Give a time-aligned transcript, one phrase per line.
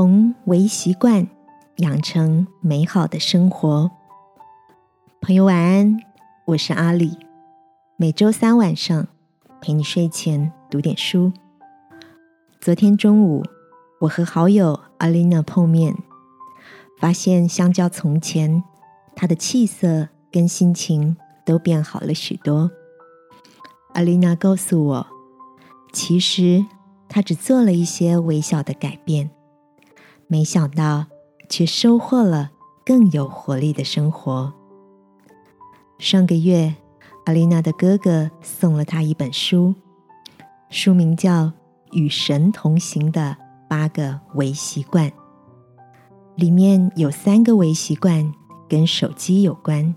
[0.00, 1.28] 从微习惯
[1.76, 3.90] 养成美好的生活。
[5.20, 5.98] 朋友晚安，
[6.46, 7.18] 我是阿里。
[7.98, 9.08] 每周三晚上
[9.60, 11.30] 陪你睡前读点书。
[12.62, 13.44] 昨天中午，
[14.00, 15.94] 我和好友阿丽娜碰面，
[16.98, 18.64] 发现相较从前，
[19.14, 22.70] 她的气色跟心情都变好了许多。
[23.92, 25.06] 阿丽娜告诉我，
[25.92, 26.64] 其实
[27.06, 29.30] 她只做了一些微小的改变。
[30.32, 31.06] 没想到，
[31.48, 32.52] 却收获了
[32.86, 34.52] 更有活力的生活。
[35.98, 36.76] 上个月，
[37.26, 39.74] 阿丽娜的哥哥送了她一本书，
[40.68, 41.46] 书名叫
[41.90, 43.36] 《与神同行的
[43.68, 45.10] 八个微习惯》，
[46.36, 48.32] 里面有三个微习惯
[48.68, 49.96] 跟手机有关，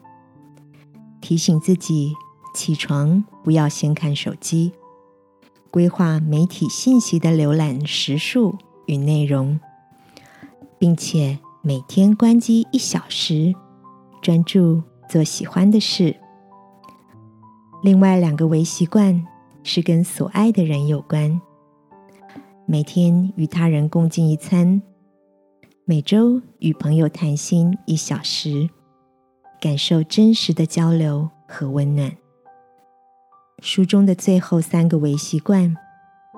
[1.21, 2.15] 提醒自己
[2.55, 4.73] 起床不要先看手机，
[5.69, 9.59] 规划媒体信息的浏览时数与内容。
[10.83, 13.55] 并且每天关机一小时，
[14.21, 16.13] 专注做喜欢的事。
[17.81, 19.25] 另外两个微习惯
[19.63, 21.39] 是跟所爱的人有关：
[22.65, 24.81] 每天与他人共进一餐，
[25.85, 28.69] 每周与朋友谈心一小时，
[29.61, 32.11] 感受真实的交流和温暖。
[33.59, 35.77] 书中的最后三个微习惯，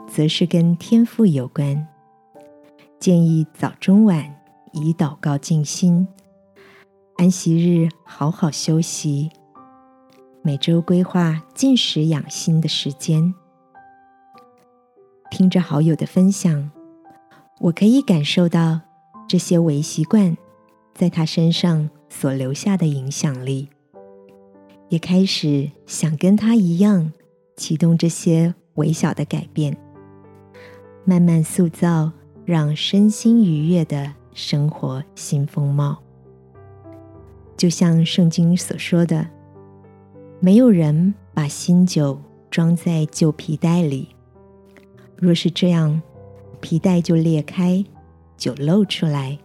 [0.08, 1.88] 则是跟天赋有关。
[3.06, 4.36] 建议早中晚
[4.72, 6.08] 以祷告静心，
[7.18, 9.30] 安息日好好休息，
[10.42, 13.36] 每周规划进食养心的时间。
[15.30, 16.72] 听着好友的分享，
[17.60, 18.82] 我可以感受到
[19.28, 20.36] 这些微习惯
[20.96, 23.70] 在他身上所留下的影响力，
[24.90, 27.14] 也开始想跟他一样
[27.56, 29.78] 启动这些微小的改变，
[31.06, 32.12] 慢慢塑造。
[32.46, 35.98] 让身心愉悦的生活新风貌，
[37.58, 39.28] 就像圣经所说的
[40.40, 44.10] ：“没有人把新酒装在旧皮袋里，
[45.16, 46.00] 若是这样，
[46.62, 47.84] 皮袋就裂开，
[48.38, 49.40] 酒漏出来，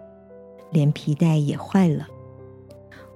[0.70, 2.06] 连皮袋也坏了。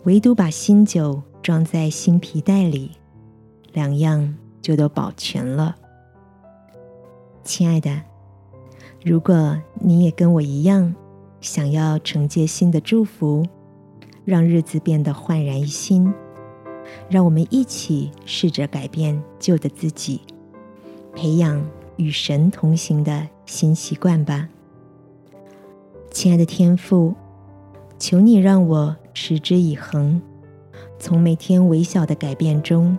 [0.04, 2.92] 唯独把新酒装在新皮袋里，
[3.74, 5.76] 两样就都保全了。”
[7.44, 8.13] 亲爱的。
[9.04, 10.94] 如果你也跟我一样，
[11.38, 13.44] 想要承接新的祝福，
[14.24, 16.10] 让日子变得焕然一新，
[17.10, 20.22] 让我们一起试着改变旧的自己，
[21.14, 21.62] 培养
[21.96, 24.48] 与神同行的新习惯吧。
[26.10, 27.14] 亲爱的天父，
[27.98, 30.18] 求你让我持之以恒，
[30.98, 32.96] 从每天微小的改变中，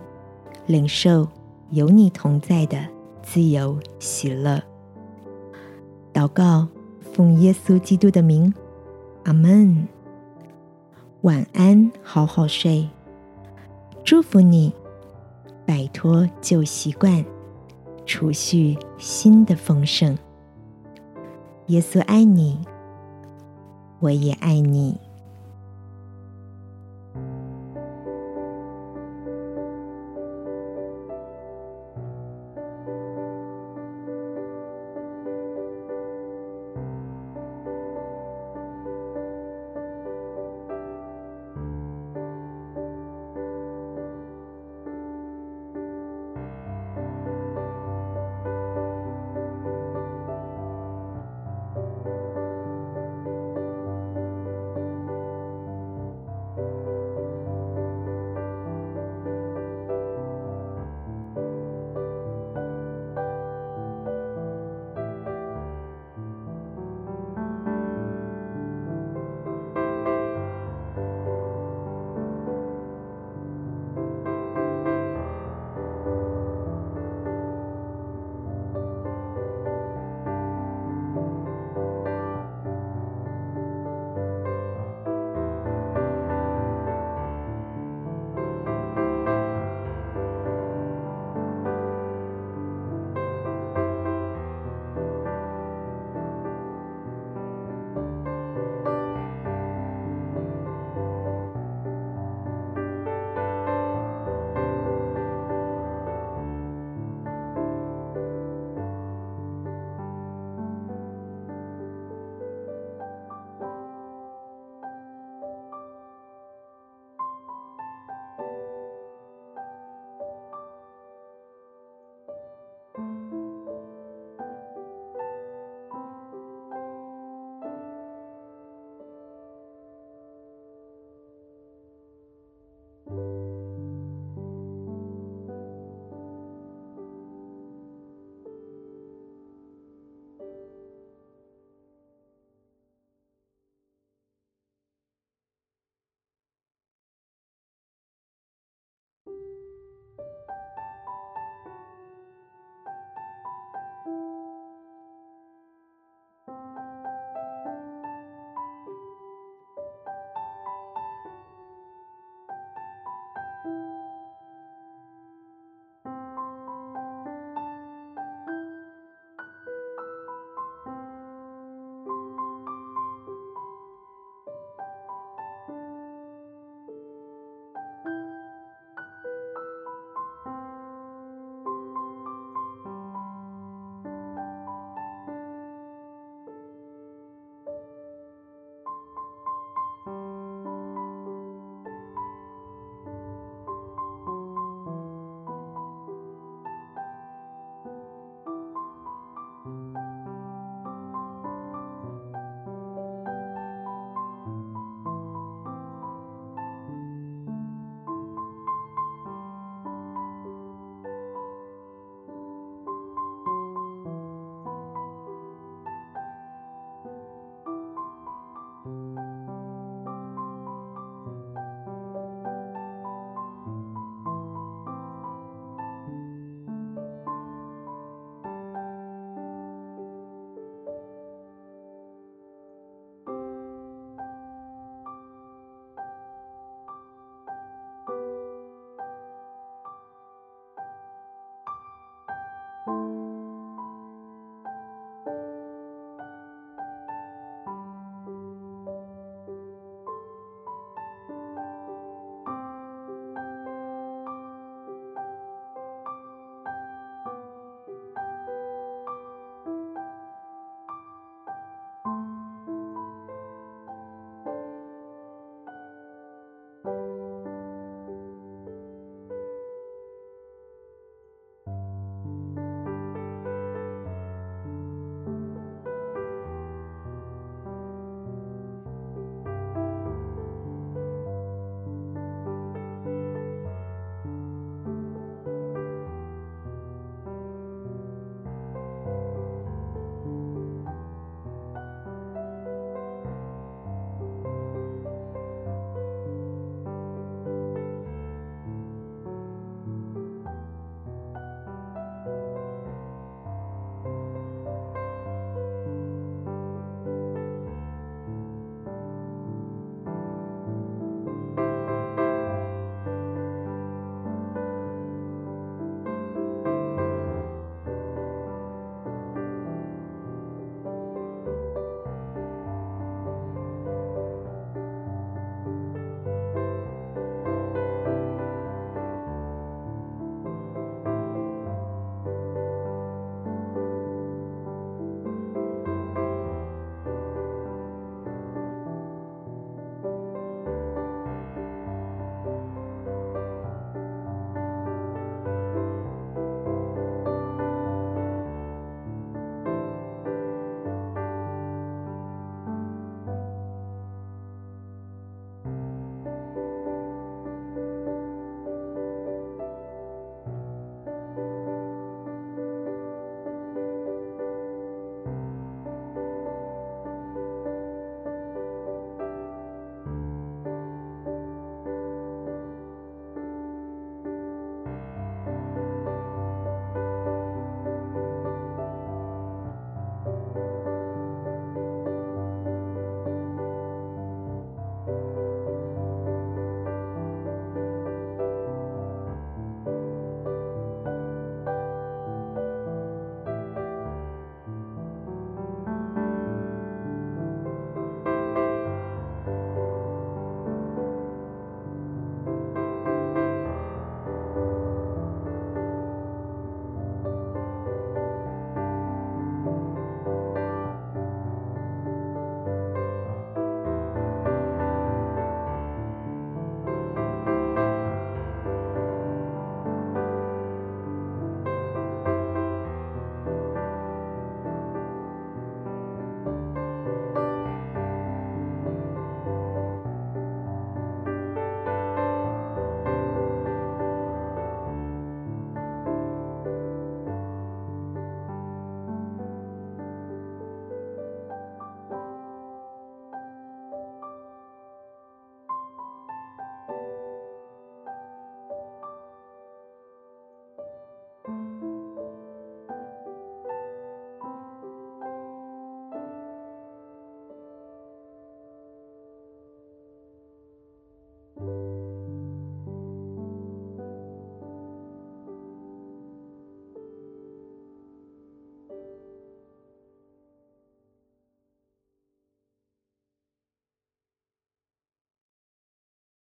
[0.66, 1.26] 领受
[1.70, 2.78] 有你同在的
[3.24, 4.62] 自由喜乐。
[6.16, 6.66] 祷告，
[7.12, 8.50] 奉耶稣基督的名，
[9.24, 9.86] 阿门。
[11.20, 12.88] 晚安，好好睡。
[14.02, 14.72] 祝福你，
[15.66, 17.22] 摆脱旧习惯，
[18.06, 20.16] 储蓄新的丰盛。
[21.66, 22.64] 耶稣爱你，
[24.00, 24.98] 我也爱你。